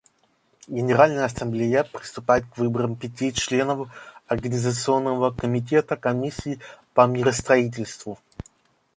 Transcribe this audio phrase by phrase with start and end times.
[0.67, 3.87] Генеральная Ассамблея приступает к выборам пяти членов
[4.25, 6.59] Организационного комитета Комиссии
[6.95, 8.17] по миростроительству.